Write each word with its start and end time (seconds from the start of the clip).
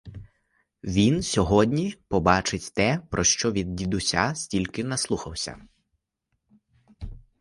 Він 0.83 1.23
сьогодні 1.23 1.95
побачить 2.07 2.73
те, 2.73 2.99
про 3.11 3.23
що 3.23 3.51
від 3.51 3.75
дідуся 3.75 4.35
стільки 4.35 4.83
наслухався. 4.83 5.61